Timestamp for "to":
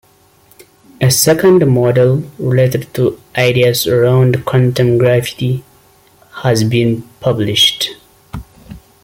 2.95-3.21